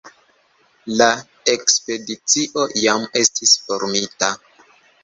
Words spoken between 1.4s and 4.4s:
ekspedicio jam estis formita.